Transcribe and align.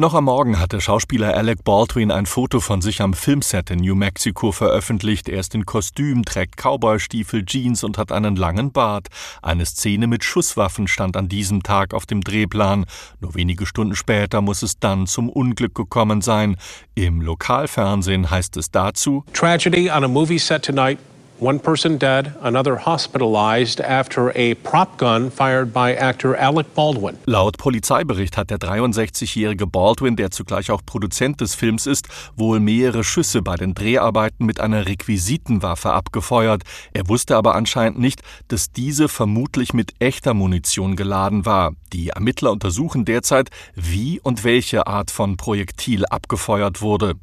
Noch 0.00 0.14
am 0.14 0.24
Morgen 0.24 0.58
hatte 0.58 0.80
Schauspieler 0.80 1.36
Alec 1.36 1.62
Baldwin 1.62 2.10
ein 2.10 2.24
Foto 2.24 2.60
von 2.60 2.80
sich 2.80 3.02
am 3.02 3.12
Filmset 3.12 3.68
in 3.68 3.80
New 3.80 3.94
Mexico 3.94 4.50
veröffentlicht. 4.50 5.28
Er 5.28 5.40
ist 5.40 5.54
in 5.54 5.66
Kostüm, 5.66 6.24
trägt 6.24 6.56
Cowboystiefel, 6.56 7.44
Jeans 7.44 7.84
und 7.84 7.98
hat 7.98 8.10
einen 8.10 8.34
langen 8.34 8.72
Bart. 8.72 9.08
Eine 9.42 9.66
Szene 9.66 10.06
mit 10.06 10.24
Schusswaffen 10.24 10.88
stand 10.88 11.18
an 11.18 11.28
diesem 11.28 11.62
Tag 11.62 11.92
auf 11.92 12.06
dem 12.06 12.22
Drehplan. 12.22 12.86
Nur 13.20 13.34
wenige 13.34 13.66
Stunden 13.66 13.94
später 13.94 14.40
muss 14.40 14.62
es 14.62 14.78
dann 14.78 15.06
zum 15.06 15.28
Unglück 15.28 15.74
gekommen 15.74 16.22
sein. 16.22 16.56
Im 16.94 17.20
Lokalfernsehen 17.20 18.30
heißt 18.30 18.56
es 18.56 18.70
dazu 18.70 19.26
Tragedy 19.34 19.90
on 19.90 20.02
a 20.02 20.08
movie 20.08 20.38
set 20.38 20.64
tonight. 20.64 20.98
One 21.40 21.58
person 21.58 21.98
dead, 21.98 22.34
another 22.42 22.84
hospitalized 22.84 23.80
after 23.80 24.30
a 24.36 24.54
prop 24.56 24.98
gun 24.98 25.30
fired 25.30 25.72
by 25.72 25.94
actor 25.94 26.36
Alec 26.36 26.74
Baldwin. 26.74 27.16
Laut 27.24 27.56
Polizeibericht 27.56 28.36
hat 28.36 28.50
der 28.50 28.58
63-jährige 28.58 29.66
Baldwin, 29.66 30.16
der 30.16 30.30
zugleich 30.30 30.70
auch 30.70 30.82
Produzent 30.84 31.40
des 31.40 31.54
Films 31.54 31.86
ist, 31.86 32.08
wohl 32.36 32.60
mehrere 32.60 33.04
Schüsse 33.04 33.40
bei 33.40 33.56
den 33.56 33.72
Dreharbeiten 33.72 34.44
mit 34.44 34.60
einer 34.60 34.86
Requisitenwaffe 34.86 35.94
abgefeuert. 35.94 36.64
Er 36.92 37.08
wusste 37.08 37.36
aber 37.36 37.54
anscheinend 37.54 37.98
nicht, 37.98 38.20
dass 38.48 38.70
diese 38.70 39.08
vermutlich 39.08 39.72
mit 39.72 39.94
echter 39.98 40.34
Munition 40.34 40.94
geladen 40.94 41.46
war. 41.46 41.72
Die 41.94 42.10
Ermittler 42.10 42.52
untersuchen 42.52 43.06
derzeit, 43.06 43.48
wie 43.74 44.20
und 44.20 44.44
welche 44.44 44.86
Art 44.86 45.10
von 45.10 45.38
Projektil 45.38 46.04
abgefeuert 46.04 46.82
wurde. 46.82 47.14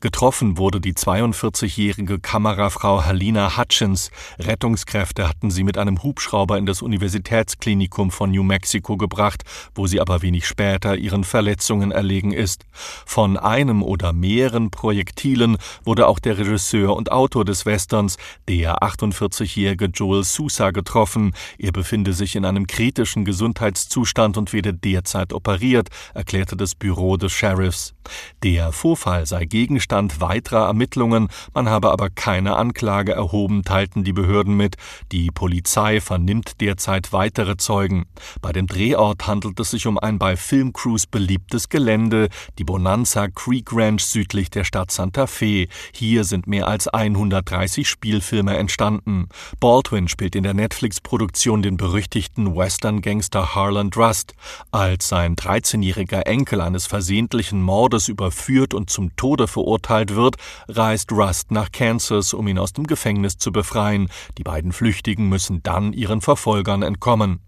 Getroffen 0.00 0.56
wurde 0.56 0.80
die 0.80 0.92
42-jährige 0.92 2.20
Kamerafrau 2.20 3.04
Halina 3.04 3.55
Hutchins. 3.56 4.10
Rettungskräfte 4.38 5.28
hatten 5.28 5.50
sie 5.50 5.64
mit 5.64 5.78
einem 5.78 6.02
Hubschrauber 6.02 6.58
in 6.58 6.66
das 6.66 6.82
Universitätsklinikum 6.82 8.10
von 8.10 8.30
New 8.30 8.42
Mexico 8.42 8.96
gebracht, 8.96 9.42
wo 9.74 9.86
sie 9.86 10.00
aber 10.00 10.22
wenig 10.22 10.46
später 10.46 10.96
ihren 10.96 11.24
Verletzungen 11.24 11.90
erlegen 11.90 12.32
ist. 12.32 12.64
Von 12.72 13.36
einem 13.36 13.82
oder 13.82 14.12
mehreren 14.12 14.70
Projektilen 14.70 15.56
wurde 15.84 16.06
auch 16.06 16.18
der 16.18 16.38
Regisseur 16.38 16.94
und 16.96 17.10
Autor 17.12 17.44
des 17.44 17.66
Westerns, 17.66 18.16
der 18.48 18.82
48-jährige 18.82 19.86
Joel 19.86 20.24
Sousa, 20.24 20.70
getroffen. 20.70 21.32
Er 21.58 21.72
befinde 21.72 22.12
sich 22.12 22.36
in 22.36 22.44
einem 22.44 22.66
kritischen 22.66 23.24
Gesundheitszustand 23.24 24.36
und 24.36 24.52
werde 24.52 24.74
derzeit 24.74 25.32
operiert, 25.32 25.88
erklärte 26.14 26.56
das 26.56 26.74
Büro 26.74 27.16
des 27.16 27.32
Sheriffs. 27.32 27.94
Der 28.42 28.72
Vorfall 28.72 29.26
sei 29.26 29.44
Gegenstand 29.44 30.20
weiterer 30.20 30.66
Ermittlungen, 30.66 31.28
man 31.54 31.68
habe 31.68 31.90
aber 31.90 32.10
keine 32.10 32.56
Anklage 32.56 33.12
erhoben, 33.12 33.45
teilten 33.62 34.04
die 34.04 34.12
Behörden 34.12 34.56
mit. 34.56 34.76
Die 35.12 35.30
Polizei 35.30 36.00
vernimmt 36.00 36.60
derzeit 36.60 37.12
weitere 37.12 37.56
Zeugen. 37.56 38.06
Bei 38.42 38.52
dem 38.52 38.66
Drehort 38.66 39.26
handelt 39.26 39.58
es 39.60 39.70
sich 39.70 39.86
um 39.86 39.98
ein 39.98 40.18
bei 40.18 40.36
Filmcrews 40.36 41.06
beliebtes 41.06 41.68
Gelände, 41.68 42.28
die 42.58 42.64
Bonanza 42.64 43.28
Creek 43.28 43.72
Ranch 43.72 44.04
südlich 44.04 44.50
der 44.50 44.64
Stadt 44.64 44.90
Santa 44.90 45.26
Fe. 45.26 45.68
Hier 45.92 46.24
sind 46.24 46.46
mehr 46.46 46.68
als 46.68 46.88
130 46.88 47.88
Spielfilme 47.88 48.56
entstanden. 48.56 49.28
Baldwin 49.60 50.08
spielt 50.08 50.34
in 50.34 50.42
der 50.42 50.54
Netflix-Produktion 50.54 51.62
den 51.62 51.76
berüchtigten 51.76 52.56
Western-Gangster 52.56 53.54
Harlan 53.54 53.90
Rust. 53.94 54.34
Als 54.70 55.08
sein 55.08 55.36
13-jähriger 55.36 56.22
Enkel 56.26 56.60
eines 56.60 56.86
versehentlichen 56.86 57.62
Mordes 57.62 58.08
überführt 58.08 58.74
und 58.74 58.90
zum 58.90 59.14
Tode 59.16 59.46
verurteilt 59.46 60.14
wird, 60.14 60.36
reist 60.68 61.12
Rust 61.12 61.50
nach 61.50 61.70
Kansas, 61.72 62.34
um 62.34 62.48
ihn 62.48 62.58
aus 62.58 62.72
dem 62.72 62.86
Gefängnis 62.86 63.35
zu 63.38 63.52
befreien. 63.52 64.08
Die 64.38 64.42
beiden 64.42 64.72
Flüchtigen 64.72 65.28
müssen 65.28 65.62
dann 65.62 65.92
ihren 65.92 66.20
Verfolgern 66.20 66.82
entkommen. 66.82 67.40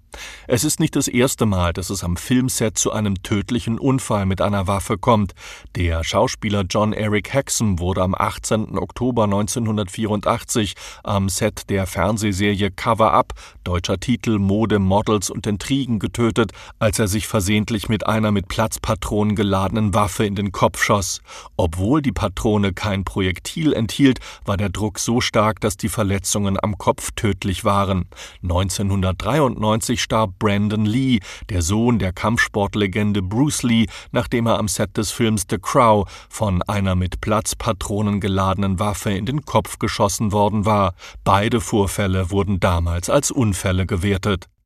Es 0.47 0.65
ist 0.65 0.81
nicht 0.81 0.97
das 0.97 1.09
erste 1.09 1.47
Mal, 1.47 1.73
dass 1.73 1.91
es 1.91 2.03
am 2.03 2.17
Filmset 2.17 2.79
zu 2.79 2.93
einem 2.93 3.23
tödlichen 3.23 3.79
Unfall 3.79 4.27
mit 4.27 4.41
einer 4.41 4.67
Waffe 4.67 4.99
kommt. 4.99 5.35
Der 5.77 6.05
Schauspieler 6.05 6.65
John 6.69 6.93
Eric 6.93 7.33
Hexam 7.33 7.79
wurde 7.79 8.03
am 8.03 8.15
18. 8.15 8.79
Oktober 8.79 9.25
1984 9.25 10.75
am 11.05 11.29
Set 11.29 11.69
der 11.71 11.87
Fernsehserie 11.87 12.71
Cover 12.71 13.13
Up, 13.13 13.35
deutscher 13.65 14.01
Titel 14.01 14.39
Mode, 14.39 14.79
Models 14.79 15.31
und 15.31 15.47
Intrigen, 15.47 15.99
getötet, 15.99 16.53
als 16.79 16.99
er 16.99 17.09
sich 17.09 17.27
versehentlich 17.27 17.89
mit 17.89 18.07
einer 18.07 18.31
mit 18.31 18.49
Platzpatronen 18.49 19.37
geladenen 19.37 19.95
Waffe 19.95 20.25
in 20.25 20.35
den 20.35 20.53
Kopf 20.53 20.83
schoss. 20.83 21.21
Obwohl 21.57 22.03
die 22.03 22.13
Patrone 22.13 22.73
kein 22.73 23.05
Projektil 23.05 23.73
enthielt, 23.73 24.21
war 24.45 24.57
der 24.57 24.71
Druck 24.71 24.99
so 24.99 25.21
stark, 25.21 25.61
dass 25.61 25.77
die 25.77 25.89
Verletzungen 25.89 26.59
am 26.61 26.79
Kopf 26.79 27.11
tödlich 27.15 27.65
waren. 27.65 28.07
1993 28.43 29.98
1990 29.99 30.09
starb 30.09 30.39
Brandon 30.39 30.87
Lee, 30.87 31.21
der 31.51 31.63
Sohn 31.63 31.99
der 31.99 32.13
Kampfsportlegende 32.13 33.23
Bruce 33.23 33.63
Lee, 33.63 33.87
nachdem 34.13 34.47
er 34.47 34.59
am 34.59 34.69
Set 34.69 34.97
des 34.97 35.11
Films 35.11 35.47
The 35.51 35.59
Crow 35.59 36.09
von 36.29 36.63
einer 36.63 36.95
mit 36.95 37.21
Platzpatronen 37.21 38.21
geladenen 38.21 38.79
Waffe 38.79 39.11
in 39.11 39.27
den 39.27 39.45
Kopf 39.45 39.79
geschossen 39.79 40.33
worden 40.33 40.65
war. 40.65 40.95
Beide 41.25 41.61
Vorfälle 41.61 42.31
wurden 42.31 42.61
damals 42.61 43.11
als 43.11 43.31
Unfälle 43.31 43.87
gewertet 43.87 44.49